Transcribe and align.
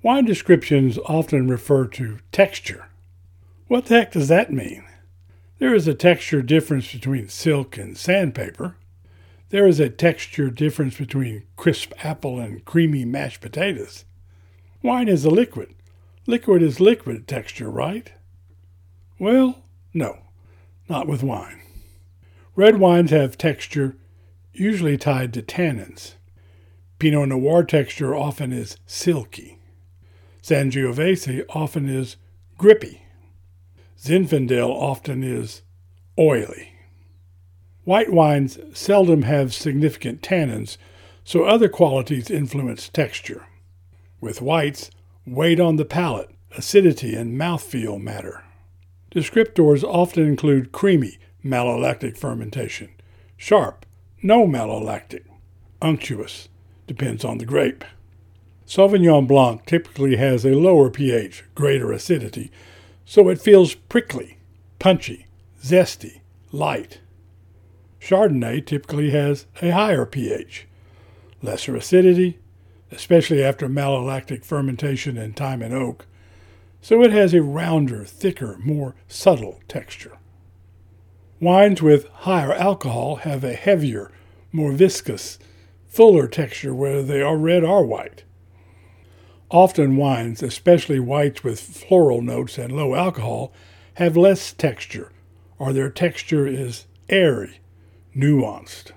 Wine 0.00 0.24
descriptions 0.24 0.96
often 1.06 1.48
refer 1.48 1.86
to 1.86 2.18
texture. 2.30 2.86
What 3.66 3.86
the 3.86 3.96
heck 3.96 4.12
does 4.12 4.28
that 4.28 4.52
mean? 4.52 4.84
There 5.58 5.74
is 5.74 5.88
a 5.88 5.94
texture 5.94 6.40
difference 6.40 6.92
between 6.92 7.28
silk 7.28 7.76
and 7.76 7.96
sandpaper. 7.96 8.76
There 9.50 9.66
is 9.66 9.80
a 9.80 9.88
texture 9.88 10.50
difference 10.50 10.96
between 10.96 11.42
crisp 11.56 11.92
apple 12.04 12.38
and 12.38 12.64
creamy 12.64 13.04
mashed 13.04 13.40
potatoes. 13.40 14.04
Wine 14.82 15.08
is 15.08 15.24
a 15.24 15.30
liquid. 15.30 15.74
Liquid 16.26 16.62
is 16.62 16.78
liquid 16.78 17.26
texture, 17.26 17.68
right? 17.68 18.12
Well, 19.18 19.64
no, 19.92 20.18
not 20.88 21.08
with 21.08 21.24
wine. 21.24 21.60
Red 22.54 22.78
wines 22.78 23.10
have 23.10 23.36
texture 23.36 23.96
usually 24.52 24.96
tied 24.96 25.32
to 25.34 25.42
tannins. 25.42 26.14
Pinot 27.00 27.30
Noir 27.30 27.64
texture 27.64 28.14
often 28.14 28.52
is 28.52 28.76
silky. 28.86 29.57
Sangiovese 30.42 31.44
often 31.48 31.88
is 31.88 32.16
grippy. 32.56 33.02
Zinfandel 33.98 34.70
often 34.70 35.22
is 35.22 35.62
oily. 36.18 36.72
White 37.84 38.12
wines 38.12 38.58
seldom 38.72 39.22
have 39.22 39.54
significant 39.54 40.22
tannins, 40.22 40.76
so 41.24 41.44
other 41.44 41.68
qualities 41.68 42.30
influence 42.30 42.88
texture. 42.88 43.46
With 44.20 44.42
whites, 44.42 44.90
weight 45.26 45.60
on 45.60 45.76
the 45.76 45.84
palate, 45.84 46.30
acidity, 46.56 47.14
and 47.14 47.38
mouthfeel 47.38 48.00
matter. 48.00 48.44
Descriptors 49.10 49.82
often 49.82 50.26
include 50.26 50.72
creamy, 50.72 51.18
malolactic 51.44 52.16
fermentation, 52.16 52.90
sharp, 53.36 53.86
no 54.22 54.46
malolactic, 54.46 55.24
unctuous, 55.80 56.48
depends 56.86 57.24
on 57.24 57.38
the 57.38 57.46
grape. 57.46 57.84
Sauvignon 58.68 59.26
Blanc 59.26 59.64
typically 59.64 60.16
has 60.16 60.44
a 60.44 60.50
lower 60.50 60.90
pH, 60.90 61.42
greater 61.54 61.90
acidity, 61.90 62.50
so 63.06 63.30
it 63.30 63.40
feels 63.40 63.74
prickly, 63.74 64.36
punchy, 64.78 65.26
zesty, 65.62 66.20
light. 66.52 67.00
Chardonnay 67.98 68.66
typically 68.66 69.08
has 69.08 69.46
a 69.62 69.70
higher 69.70 70.04
pH, 70.04 70.66
lesser 71.40 71.76
acidity, 71.76 72.40
especially 72.92 73.42
after 73.42 73.70
malolactic 73.70 74.44
fermentation 74.44 75.16
in 75.16 75.32
time 75.32 75.62
and 75.62 75.72
oak, 75.72 76.04
so 76.82 77.02
it 77.02 77.10
has 77.10 77.32
a 77.32 77.40
rounder, 77.40 78.04
thicker, 78.04 78.58
more 78.58 78.94
subtle 79.08 79.60
texture. 79.66 80.18
Wines 81.40 81.80
with 81.80 82.06
higher 82.08 82.52
alcohol 82.52 83.16
have 83.16 83.44
a 83.44 83.54
heavier, 83.54 84.12
more 84.52 84.72
viscous, 84.72 85.38
fuller 85.86 86.28
texture 86.28 86.74
whether 86.74 87.02
they 87.02 87.22
are 87.22 87.38
red 87.38 87.64
or 87.64 87.86
white. 87.86 88.24
Often 89.50 89.96
wines, 89.96 90.42
especially 90.42 91.00
whites 91.00 91.42
with 91.42 91.58
floral 91.58 92.20
notes 92.20 92.58
and 92.58 92.70
low 92.70 92.94
alcohol, 92.94 93.52
have 93.94 94.16
less 94.16 94.52
texture, 94.52 95.10
or 95.58 95.72
their 95.72 95.88
texture 95.88 96.46
is 96.46 96.86
airy, 97.08 97.60
nuanced. 98.14 98.92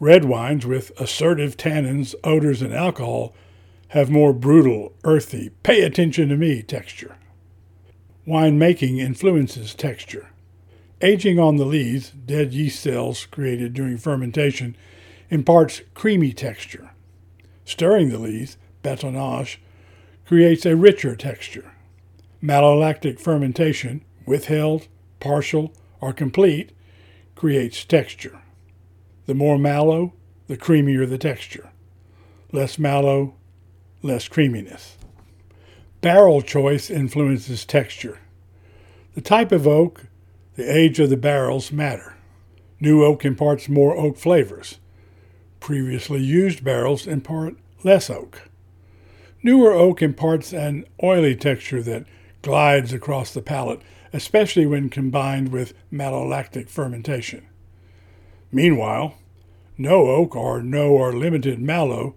Red 0.00 0.24
wines 0.24 0.66
with 0.66 0.90
assertive 1.00 1.56
tannins, 1.56 2.14
odors, 2.24 2.60
and 2.60 2.74
alcohol 2.74 3.34
have 3.88 4.10
more 4.10 4.32
brutal, 4.32 4.94
earthy, 5.04 5.50
pay 5.62 5.82
attention 5.82 6.28
to 6.30 6.36
me 6.36 6.62
texture. 6.62 7.16
Wine 8.26 8.58
making 8.58 8.98
influences 8.98 9.74
texture. 9.74 10.30
Aging 11.02 11.38
on 11.38 11.56
the 11.56 11.64
lees, 11.64 12.10
dead 12.10 12.52
yeast 12.52 12.80
cells 12.80 13.26
created 13.26 13.74
during 13.74 13.96
fermentation, 13.96 14.76
imparts 15.30 15.82
creamy 15.94 16.32
texture. 16.32 16.90
Stirring 17.64 18.10
the 18.10 18.18
lees 18.18 18.56
batonnage, 18.82 19.58
creates 20.26 20.64
a 20.64 20.76
richer 20.76 21.16
texture. 21.16 21.72
Malolactic 22.42 23.20
fermentation, 23.20 24.04
withheld, 24.26 24.88
partial, 25.18 25.72
or 26.00 26.12
complete, 26.12 26.72
creates 27.34 27.84
texture. 27.84 28.40
The 29.26 29.34
more 29.34 29.58
malo, 29.58 30.14
the 30.46 30.56
creamier 30.56 31.08
the 31.08 31.18
texture. 31.18 31.70
Less 32.52 32.78
malo, 32.78 33.34
less 34.02 34.28
creaminess. 34.28 34.96
Barrel 36.00 36.42
choice 36.42 36.90
influences 36.90 37.64
texture. 37.64 38.18
The 39.14 39.20
type 39.20 39.52
of 39.52 39.66
oak, 39.66 40.06
the 40.54 40.70
age 40.70 40.98
of 40.98 41.10
the 41.10 41.16
barrels 41.16 41.70
matter. 41.70 42.16
New 42.80 43.04
oak 43.04 43.24
imparts 43.24 43.68
more 43.68 43.96
oak 43.96 44.16
flavors. 44.16 44.78
Previously 45.60 46.20
used 46.20 46.64
barrels 46.64 47.06
impart 47.06 47.56
less 47.84 48.08
oak. 48.08 48.49
Newer 49.42 49.72
oak 49.72 50.02
imparts 50.02 50.52
an 50.52 50.84
oily 51.02 51.34
texture 51.34 51.82
that 51.82 52.04
glides 52.42 52.92
across 52.92 53.32
the 53.32 53.42
palate, 53.42 53.80
especially 54.12 54.66
when 54.66 54.90
combined 54.90 55.50
with 55.50 55.74
malolactic 55.92 56.68
fermentation. 56.68 57.46
Meanwhile, 58.52 59.14
no 59.78 60.08
oak 60.08 60.36
or 60.36 60.62
no 60.62 60.90
or 60.90 61.12
limited 61.12 61.60
malo 61.60 62.14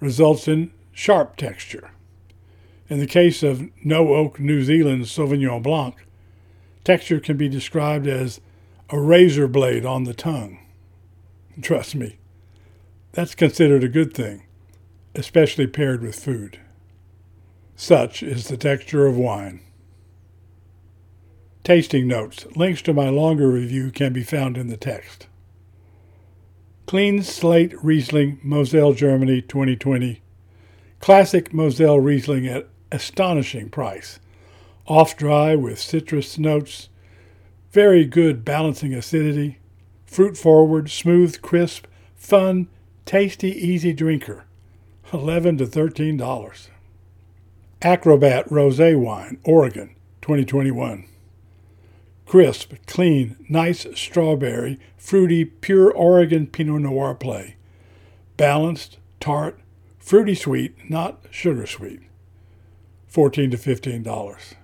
results 0.00 0.48
in 0.48 0.72
sharp 0.92 1.36
texture. 1.36 1.90
In 2.88 2.98
the 2.98 3.06
case 3.06 3.42
of 3.42 3.68
no 3.84 4.14
oak 4.14 4.40
New 4.40 4.62
Zealand 4.62 5.04
Sauvignon 5.04 5.62
Blanc, 5.62 5.94
texture 6.82 7.20
can 7.20 7.36
be 7.36 7.48
described 7.48 8.06
as 8.06 8.40
a 8.90 9.00
razor 9.00 9.48
blade 9.48 9.86
on 9.86 10.04
the 10.04 10.14
tongue. 10.14 10.58
Trust 11.62 11.94
me, 11.94 12.18
that's 13.12 13.34
considered 13.34 13.84
a 13.84 13.88
good 13.88 14.12
thing, 14.12 14.43
especially 15.14 15.66
paired 15.66 16.02
with 16.02 16.18
food. 16.18 16.58
Such 17.76 18.22
is 18.22 18.48
the 18.48 18.56
texture 18.56 19.06
of 19.06 19.16
wine. 19.16 19.60
Tasting 21.64 22.06
notes. 22.06 22.46
Links 22.54 22.82
to 22.82 22.92
my 22.92 23.08
longer 23.08 23.48
review 23.48 23.90
can 23.90 24.12
be 24.12 24.22
found 24.22 24.56
in 24.56 24.68
the 24.68 24.76
text. 24.76 25.26
Clean 26.86 27.22
Slate 27.22 27.74
Riesling, 27.82 28.38
Moselle, 28.42 28.92
Germany, 28.92 29.40
2020. 29.40 30.20
Classic 31.00 31.52
Moselle 31.54 31.98
Riesling 31.98 32.46
at 32.46 32.68
astonishing 32.92 33.70
price. 33.70 34.20
Off 34.86 35.16
dry 35.16 35.56
with 35.56 35.80
citrus 35.80 36.38
notes. 36.38 36.90
Very 37.72 38.04
good 38.04 38.44
balancing 38.44 38.92
acidity. 38.92 39.58
Fruit 40.04 40.36
forward, 40.36 40.90
smooth, 40.90 41.40
crisp, 41.40 41.86
fun, 42.14 42.68
tasty, 43.06 43.50
easy 43.50 43.92
drinker. 43.92 44.44
11 45.12 45.58
to 45.58 45.66
$13. 45.66 46.68
Acrobat 47.82 48.48
Rosé 48.48 48.98
Wine, 48.98 49.38
Oregon, 49.44 49.94
2021. 50.22 51.06
Crisp, 52.26 52.72
clean, 52.86 53.36
nice 53.48 53.86
strawberry, 53.94 54.80
fruity, 54.96 55.44
pure 55.44 55.90
Oregon 55.92 56.46
Pinot 56.46 56.80
Noir 56.80 57.14
play. 57.14 57.56
Balanced, 58.36 58.98
tart, 59.20 59.60
fruity 59.98 60.34
sweet, 60.34 60.74
not 60.88 61.22
sugar 61.30 61.66
sweet. 61.66 62.00
14 63.06 63.50
to 63.50 63.56
$15. 63.56 64.54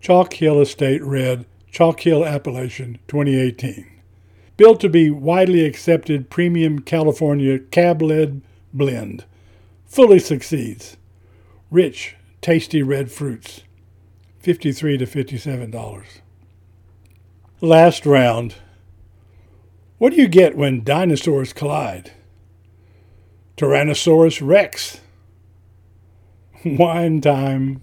Chalk 0.00 0.32
Hill 0.34 0.60
Estate 0.60 1.02
Red, 1.02 1.46
Chalk 1.70 2.00
Hill 2.00 2.24
Appellation, 2.24 2.98
2018. 3.08 3.86
Built 4.56 4.80
to 4.80 4.88
be 4.88 5.10
widely 5.10 5.64
accepted 5.64 6.30
premium 6.30 6.80
California 6.80 7.60
cab 7.60 8.02
led 8.02 8.42
blend. 8.78 9.24
Fully 9.84 10.18
succeeds 10.18 10.96
rich, 11.70 12.16
tasty 12.40 12.82
red 12.82 13.10
fruits. 13.10 13.62
53 14.40 14.98
to 14.98 15.06
$57. 15.06 16.04
Last 17.60 18.06
round. 18.06 18.54
What 19.98 20.10
do 20.10 20.16
you 20.16 20.28
get 20.28 20.56
when 20.56 20.84
dinosaurs 20.84 21.52
collide? 21.52 22.12
Tyrannosaurus 23.56 24.40
rex. 24.46 25.00
Wine 26.64 27.20
time. 27.20 27.82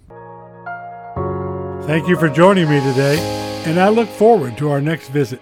Thank 1.86 2.08
you 2.08 2.18
for 2.18 2.30
joining 2.30 2.70
me 2.70 2.80
today, 2.80 3.20
and 3.66 3.80
I 3.80 3.90
look 3.90 4.10
forward 4.10 4.58
to 4.58 4.72
our 4.72 4.82
next 4.82 5.10
visit. 5.10 5.42